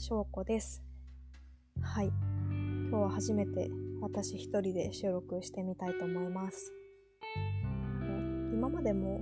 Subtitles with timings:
[0.00, 0.80] 翔子です。
[1.82, 2.12] はい。
[2.88, 3.68] 今日は初めて
[4.00, 6.72] 私一人で収録してみたいと思います。
[8.52, 9.20] 今までも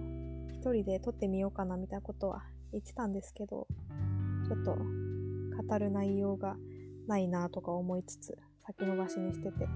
[0.51, 2.43] 一人で撮ってみようかなみたいなことは
[2.73, 3.67] 言ってたんですけど、
[4.47, 4.77] ちょっと
[5.67, 6.57] 語る内容が
[7.07, 9.67] ないなとか思いつつ先延ばしにしてて、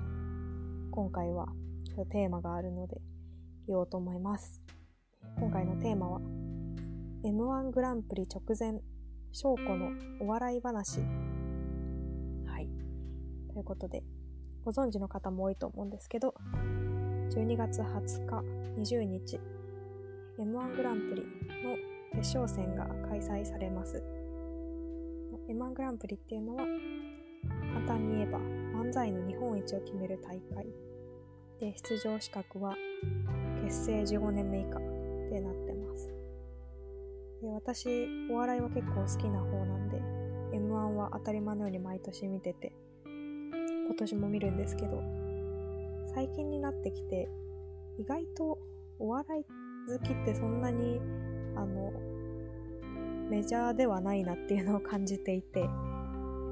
[0.90, 1.46] 今回は
[1.86, 3.00] ちょっとテーマがあるので
[3.66, 4.60] 言おうと思います。
[5.38, 6.20] 今回のテーマは
[7.24, 8.82] M1 グランプリ直前
[9.32, 11.00] 翔子のお笑い話。
[11.00, 12.68] はい。
[13.52, 14.02] ということで、
[14.64, 16.34] ご存知の方も多いと思うんですけど、
[17.30, 18.44] 12月20日、
[18.80, 19.40] 20日、
[20.36, 21.76] M1 グランプリの
[22.20, 24.02] 決勝戦が開催されます。
[25.48, 26.64] M1 グランプリっていうのは、
[27.72, 30.66] 簡単に言えば漫才の日本一を決める大会。
[31.60, 32.74] で、出場資格は
[33.64, 34.89] 結成15年目以下。
[37.40, 40.02] で私、お笑いは結構好きな方なんで、
[40.58, 42.72] M1 は当たり前のように毎年見てて、
[43.06, 45.02] 今年も見るんですけど、
[46.14, 47.30] 最近になってきて、
[47.98, 48.58] 意外と
[48.98, 49.44] お笑い
[49.90, 51.00] 好きってそんなに、
[51.56, 51.92] あの、
[53.30, 55.66] メジャーではないなっていうのを感じていて、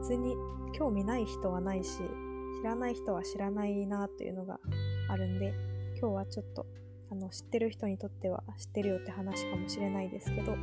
[0.01, 0.35] 別に
[0.73, 1.99] 興味ない人はないし、
[2.63, 4.59] 知らない人は知らないなっていうのが
[5.11, 5.53] あるんで、
[6.01, 6.65] 今日はちょっと
[7.11, 10.57] あの知ってる人にとっては知ってるよって話かもしれないですけど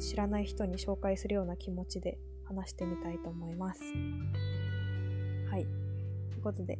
[0.00, 3.80] 知らない人に紹介するような気持ちで話してみたいと思います。
[5.50, 5.62] はい。
[6.30, 6.78] ということで、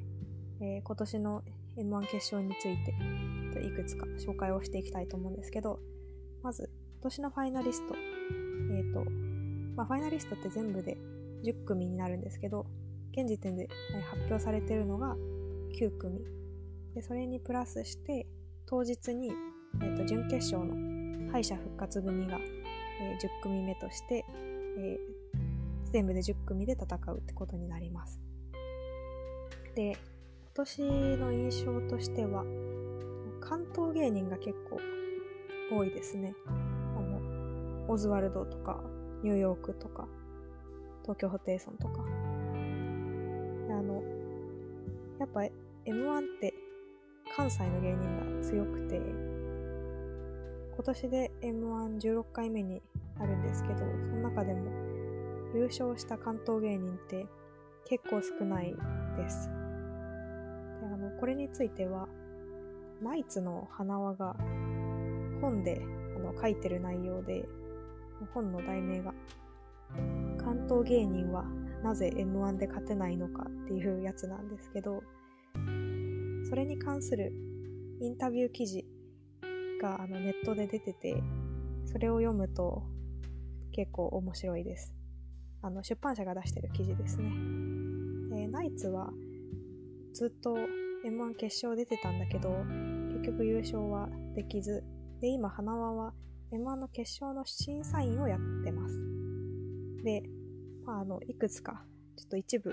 [0.60, 1.42] えー今年の
[1.76, 5.78] M1 決勝についていくつか紹介をしていきたいと思うんですけど
[6.42, 7.94] まず今年のファイナリスト
[8.72, 9.04] えっ、と、
[9.76, 10.96] まあ、ファイナリストって全部で
[11.44, 12.66] 10組になるんですけど
[13.12, 13.68] 現時点で
[14.10, 15.16] 発表されてるのが
[15.78, 16.20] 9組
[16.94, 18.26] でそれにプラスして
[18.66, 19.30] 当日に、
[19.80, 22.38] えー、と準決勝の敗者復活組が、
[23.00, 24.24] えー10組目として、
[24.78, 25.16] えー
[25.92, 28.20] 全部で10組で戦うってことになります。
[29.74, 29.98] で、今
[30.54, 30.82] 年
[31.16, 32.44] の印象としては、
[33.40, 34.80] 関東芸人が結構
[35.74, 36.34] 多いですね。
[36.46, 38.82] あの、オズワルドとか、
[39.22, 40.08] ニューヨークとか、
[41.02, 42.00] 東京ホテイソンとか。
[42.00, 42.04] あ
[43.82, 44.02] の、
[45.18, 45.40] やっぱ
[45.84, 46.52] M1 って
[47.36, 48.96] 関西の芸人が強くて、
[50.74, 52.80] 今年で m 1 1 6回目に
[53.18, 54.70] なるんですけど、その中でも
[55.54, 57.26] 優勝した関東芸人って
[57.84, 58.74] 結構少ない
[59.18, 59.50] です。
[60.80, 62.08] であのこれについては、
[63.02, 64.34] ナイツの花輪が
[65.42, 65.82] 本で
[66.16, 67.46] あの書いてる内容で、
[68.32, 69.12] 本の題名が
[70.38, 71.44] 関東芸人は
[71.84, 75.02] なぜ M1 で勝てないのかっていうやつなんですけど、
[76.48, 77.32] それに関する
[78.00, 78.84] インタビュー記事
[79.80, 81.22] があのネットで出てて、
[81.84, 82.82] それを読むと
[83.72, 84.94] 結構面白いです。
[85.62, 87.30] あの出版社が出してる記事ですね。
[88.30, 89.10] でナイツは
[90.12, 90.56] ずっと
[91.06, 92.48] M1 決勝出てたんだけど、
[93.12, 94.82] 結局優勝はできず、
[95.20, 96.14] で、今、花輪は
[96.52, 98.98] M1 の決勝の審査員をやってます。
[100.02, 100.22] で、
[100.84, 101.84] まあ、あの、いくつか、
[102.16, 102.72] ちょっと一部、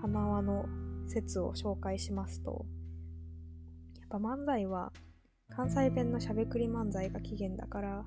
[0.00, 0.66] 花輪の
[1.06, 2.66] 説を紹介しますと、
[4.08, 4.92] ぱ漫才は
[5.50, 8.04] 関西弁のしゃべくり漫才が起源だから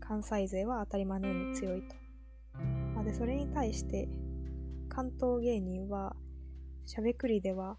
[0.00, 1.94] 関西勢は当たり前のように強いと。
[2.94, 4.08] まあ、でそれに対して
[4.88, 6.14] 関東芸人は
[6.86, 7.76] しゃべくりでは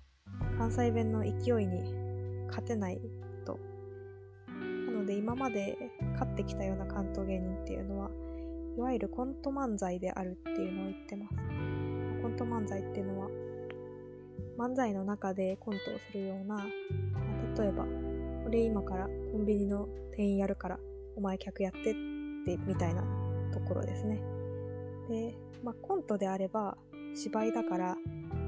[0.57, 1.93] 関西弁の勢いに
[2.47, 2.99] 勝てない
[3.45, 3.59] と。
[4.47, 5.77] なので今まで
[6.13, 8.09] 勝ってきたような関東芸人っていうのは
[8.77, 11.35] いわゆるコント漫才であるっていうのを言ってます。
[12.21, 13.29] コント漫才っていうのは
[14.57, 16.65] 漫才の中でコントをするような、
[17.57, 17.85] 例えば
[18.45, 20.79] 俺今からコンビニの店員やるから
[21.15, 21.83] お前客やってっ
[22.45, 23.03] てみたいな
[23.51, 24.21] ところですね。
[25.09, 26.77] で、まあ、コントであれば
[27.15, 27.97] 芝居だから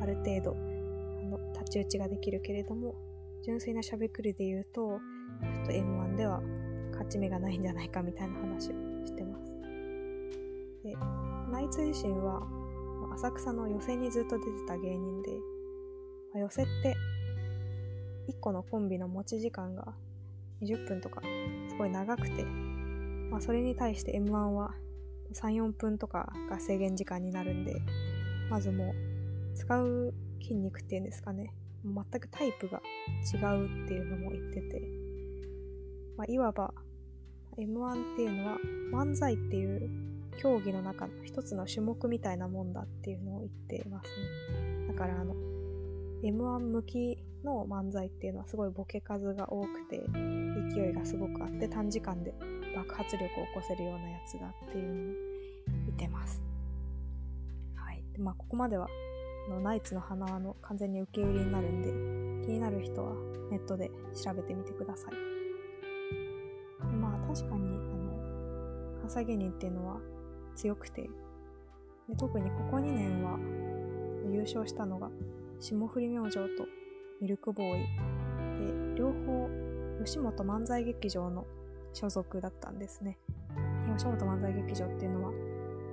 [0.02, 2.96] ある程度あの太刀打ちができるけれども
[3.44, 5.00] 純粋なしゃべくりで言うと
[5.56, 6.42] ちょっと M1 では
[6.92, 9.56] 勝ち目がないんじゃないかみたいな話をしてます。
[10.84, 10.96] で、
[11.52, 12.46] ナイツ自身は
[13.14, 15.32] 浅草の寄席にずっと出てた芸人で、
[16.34, 16.96] まあ寄席って
[18.30, 19.94] 1個のコンビの持ち時間が
[20.62, 21.22] 20分とか
[21.70, 24.72] すごい長くて、まあ、それに対して M1 は
[25.34, 27.82] 3、4分とかが制限時間になるんで、
[28.50, 31.54] まずもう使う筋肉っていうんですかね、
[31.84, 32.82] 全くタイプが
[33.34, 34.82] 違うっていうのも言ってて、
[36.18, 36.74] まあ、いわば
[37.58, 38.58] M1 っていうのは
[38.94, 39.90] 漫才っていう
[40.42, 44.88] 競技の中の一つの種目みたいなもんだっていうのを言ってますね。
[44.88, 45.36] だからあの
[46.24, 50.02] M1 向きの漫才っていうのはすごいボケ数が多くて
[50.76, 52.34] 勢いがすごくあって短時間で
[52.76, 55.16] 爆発力を起こせるようなやつだっていうのを
[55.86, 56.42] 言ってます。
[57.76, 58.88] はいまあ、ここまでは
[59.50, 61.82] のナイツの花輪の完全に受け売りになるん
[62.42, 63.14] で気になる人は
[63.52, 67.80] ネットで調べてみてくださいまあ確かにあ
[68.96, 69.98] の関西芸人っていうのは
[70.56, 71.10] 強くて
[72.08, 73.38] で特にここ2年は
[74.32, 75.10] 優勝したのが
[75.60, 76.66] 霜降り明星と
[77.22, 77.82] ミルクボーイ。
[78.94, 79.50] で両方
[80.04, 81.46] 吉本漫才劇場の
[81.94, 83.18] 所属だったんですね。
[83.96, 85.32] 吉本漫才劇場っていうのは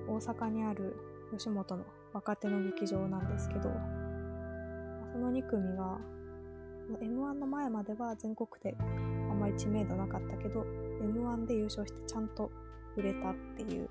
[0.09, 0.97] 大阪にある
[1.33, 3.63] 吉本の若手の劇場なんですけど
[5.13, 5.99] その2組が
[7.01, 8.85] m 1の前までは全国であ
[9.35, 10.65] んまり知名度なかったけど
[11.01, 12.51] m 1で優勝してちゃんと
[12.97, 13.89] 売れたっていう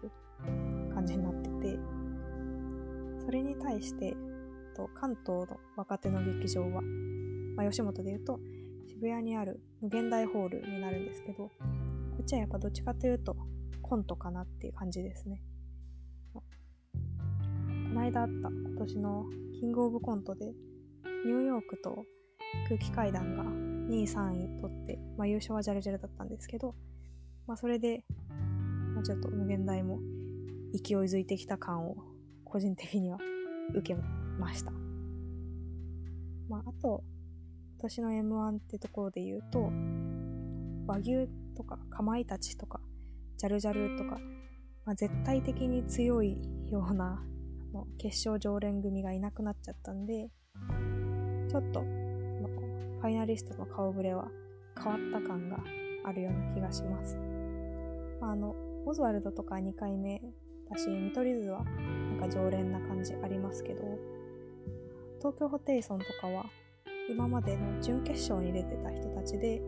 [0.93, 1.79] 感じになってて
[3.25, 4.15] それに対して
[4.75, 6.81] と関東の若手の劇場は、
[7.55, 8.39] まあ、吉本でいうと
[8.87, 11.51] 渋谷にある無限大ホールになるんですけどこ
[12.21, 13.35] っちはやっぱどっちかというと
[13.81, 15.41] コントかなっていう感じですね。
[16.33, 16.41] こ
[17.93, 20.47] の間あった今年のキングオブコントで
[21.25, 22.03] ニューヨークと
[22.67, 26.75] 空気階段が2位3位取って、まあ、優勝はジャルジャルだったんですけど、
[27.47, 28.03] まあ、それで、
[28.93, 29.99] まあ、ちょっと無限大も
[30.73, 31.95] 勢いづいてきた感を
[32.43, 33.17] 個人的には
[33.73, 33.95] 受け
[34.39, 34.71] ました。
[36.49, 37.03] まあ、あと、
[37.77, 39.71] 今年の M1 ってところで言うと、
[40.87, 42.79] 和牛とか、かまいたちとか、
[43.37, 44.19] ジャルジャルとか、
[44.85, 46.37] まあ、絶対的に強い
[46.69, 47.23] ような
[47.97, 50.29] 決勝常連組がいなくなっちゃったんで、
[51.49, 54.27] ちょっと、ファイナリストの顔ぶれは
[54.77, 55.57] 変わった感が
[56.05, 57.17] あるような気がします。
[58.21, 58.55] まあ、あの、
[58.85, 60.21] オズワルドとか2回目
[60.69, 63.81] だし、見取り図はなんか常連な感じありますけど、
[65.25, 66.45] 東京ホテイソンとかは
[67.09, 69.59] 今までの準決勝に出てた人たちで、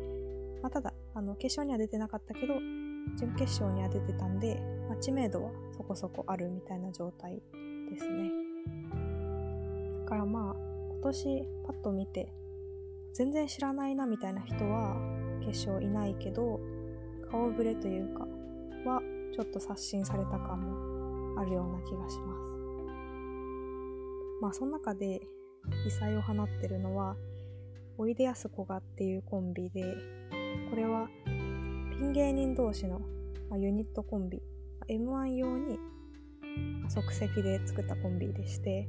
[0.61, 2.53] まあ、ただあの決勝には出てなかったけど
[3.17, 7.41] 準決勝には出てたんで、まあ、知名度はそこそこあるみたいな状態
[7.89, 8.29] ですね。
[10.03, 10.55] だからまあ
[10.91, 12.31] 今年パッと見て
[13.15, 14.95] 全然知らないなみたいな人は
[15.43, 16.59] 決勝いないけど
[17.31, 18.27] 顔ぶれというか
[18.85, 19.01] は
[19.33, 22.57] ちょっと刷新された感もあるような気がします。
[24.39, 25.27] まあその中で
[25.85, 27.15] 異彩を放ってるのは
[27.97, 29.95] おいでやすこがっていうコンビで
[30.69, 31.31] これはピ
[32.05, 32.99] ン芸人同士の、
[33.49, 34.41] まあ、ユニットコンビ
[34.89, 35.79] M1 用に
[36.89, 38.87] 即席で作ったコンビでして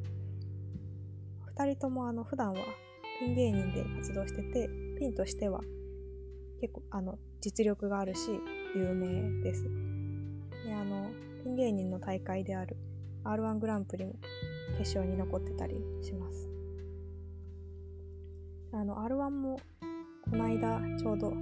[1.57, 2.59] 2人ともあの普段は
[3.19, 5.61] ピン芸人で活動しててピンとしては
[6.61, 8.29] 結構あの実力があるし
[8.75, 9.65] 有名です。
[10.65, 11.11] であの
[11.43, 12.77] ピン芸人の大会である
[13.25, 14.15] R1 グランプリも
[14.77, 16.58] 決勝に残ってたりします。
[18.73, 19.61] あの R1 も
[20.31, 21.33] この間ちょうど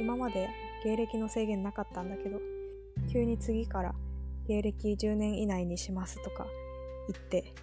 [0.00, 0.48] 今まで
[0.84, 2.38] 芸歴の制限なかったんだけど
[3.12, 3.94] 急に次から
[4.46, 6.46] 芸歴10年以内にしますとか
[7.08, 7.54] 言って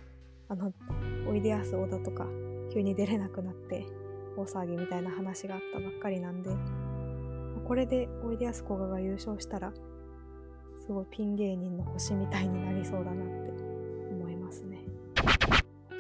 [0.48, 0.74] あの
[1.28, 2.26] おいでやす小田とか
[2.74, 3.86] 急に出れなくなって
[4.38, 6.50] 大騒ぎみたいな話があったばっかりなんで
[7.66, 9.74] これでおいでやすこがが優勝したら
[10.86, 13.50] すごいピン芸人の星みたいになりそうだなって
[14.12, 14.78] 思いますね。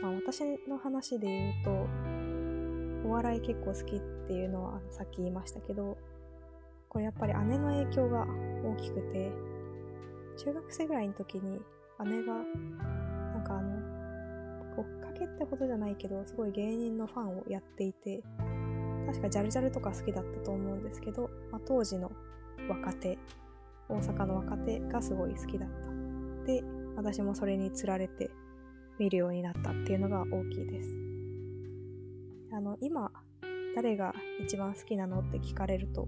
[0.02, 1.88] まあ、私の話で言うと
[3.06, 5.98] お笑い結構好きっていうのはさっき言いましたけど
[6.90, 8.26] これやっぱり姉の影響が
[8.64, 9.32] 大きくて
[10.38, 11.60] 中学生ぐらいの時に
[12.06, 13.76] 姉がなんかあの
[14.78, 18.24] 追っかけってほどじゃないけどすごい芸人のファンをやっていて
[19.06, 22.12] 確かジャルジャルとか好きだったと思うんですけど、まあ、当時の
[22.68, 23.18] 若手
[23.88, 25.90] 大阪の若手がすごい好きだった。
[26.46, 26.64] で
[26.96, 28.32] 私もそれにつられて
[28.98, 31.15] 見るようになったっていうのが大きいです。
[32.56, 33.12] あの今
[33.76, 36.08] 誰が一番好きなのって聞かれると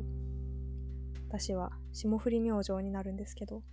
[1.28, 3.64] 私は霜降り明星になるんですけど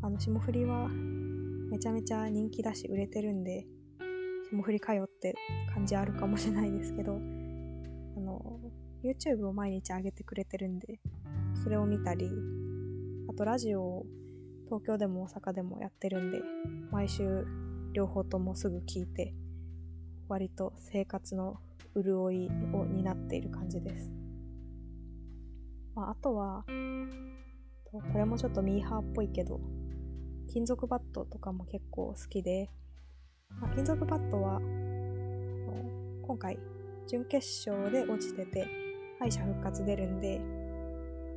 [0.00, 3.66] あの霜降りはめちゃめちゃ人気だし売れてるんで
[4.48, 5.34] 霜降りかよって
[5.74, 8.40] 感じあるかもしれないですけどあの
[9.04, 11.00] YouTube を毎日上げてくれてるんで
[11.62, 12.30] それを見たり
[13.28, 14.06] あとラジオを
[14.64, 16.40] 東京でも大阪でもやってるんで
[16.90, 17.44] 毎週
[17.92, 19.34] 両方ともすぐ聞いて
[20.30, 21.58] 割と生活の
[21.96, 24.12] 潤いを担っている感じです、
[25.96, 26.64] まあ、あとは
[27.92, 29.60] これもちょっとミーハーっぽいけど
[30.48, 32.70] 金属バットとかも結構好きで、
[33.60, 34.60] まあ、金属バットは
[36.22, 36.60] 今回
[37.08, 38.68] 準決勝で落ちてて
[39.18, 40.40] 敗者復活出るんで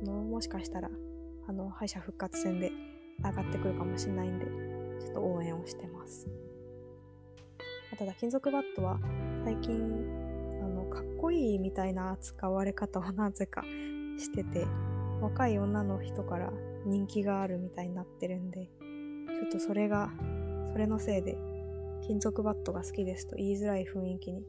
[0.02, 0.88] あのもしかしたら
[1.48, 2.70] あの敗者復活戦で
[3.24, 4.46] 上がってくるかもしれないんで
[5.04, 6.28] ちょっと応援をしてます。
[7.96, 8.98] ただ金属バットは
[9.44, 9.74] 最近
[10.62, 13.62] あのかっこいいみたいな扱われ方をなぜか
[14.18, 14.66] してて
[15.20, 16.52] 若い女の人から
[16.86, 18.68] 人気があるみたいになってるんで
[19.40, 20.10] ちょっとそれが
[20.72, 21.36] それのせいで
[22.06, 24.44] 金属バットが好きですと言いづらい雰囲気に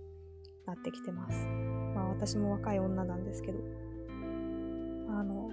[0.66, 1.48] なってきてます。
[1.96, 3.60] まあ私も若い女なんですけど、
[5.10, 5.50] あの、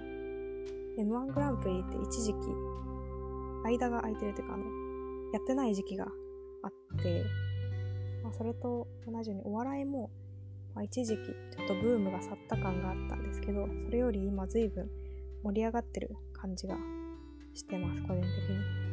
[0.97, 2.39] M1 グランプリって一時期、
[3.63, 4.63] 間が空いてるというか、あの、
[5.31, 6.07] やってない時期が
[6.63, 6.71] あっ
[7.01, 7.23] て、
[8.23, 10.09] まあ、それと同じようにお笑いも、
[10.73, 14.89] まあ、一時期ちょっとブームが去った感があったんですけど、それより今随分
[15.43, 16.75] 盛り上がってる感じが
[17.53, 18.83] してます、個人的に。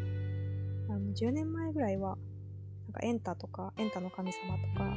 [0.88, 2.18] あの10年前ぐらいは、
[2.86, 4.96] なんかエンタとか、エンタの神様とか、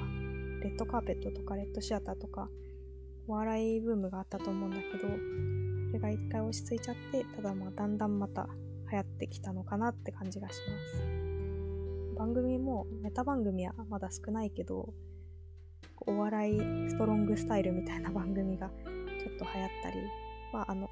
[0.64, 2.50] レッドカーペットとか、レッドシアターとか、
[3.28, 5.08] お笑いブームがあったと思うんだけど、
[5.88, 8.48] それが一回落ち着いちゃって、ただまあだんだんまた
[8.92, 11.33] 流行ってきたのかなって感じがします。
[12.14, 14.94] 番組も、ネタ番組はまだ少ないけど、
[16.06, 19.98] お笑いストロングスタイルみたいな 番組がちょっと流行ったり、
[20.52, 20.90] まああの、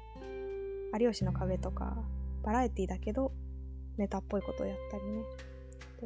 [0.98, 1.96] 有吉の壁とか、
[2.42, 3.32] バラエティだけど、
[3.96, 5.24] ネタっぽいことをやったりね。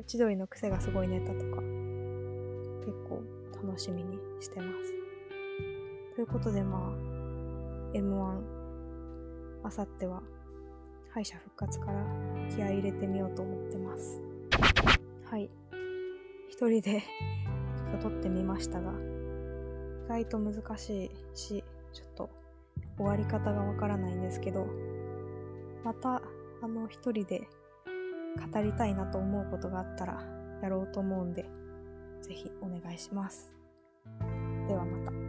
[0.07, 1.63] 千鳥の癖がすごいネタとか、
[2.85, 3.23] 結構
[3.67, 4.93] 楽しみにしてます。
[6.15, 8.43] ということでまあ、M1、
[9.63, 10.23] あさっては
[11.11, 12.05] 敗者復活から
[12.55, 14.21] 気合い入れてみようと思ってます。
[15.30, 15.50] はい。
[16.49, 18.92] 一人でちょっと撮ってみましたが、
[20.04, 22.30] 意外と難しいし、ちょっと
[22.97, 24.66] 終わり方がわからないんですけど、
[25.85, 26.23] また、
[26.62, 27.49] あの、一人で
[28.52, 30.23] 語りたいなと思うことがあったら
[30.62, 31.45] やろうと思うんで、
[32.23, 33.52] ぜひお願いします。
[34.68, 35.25] ではまた。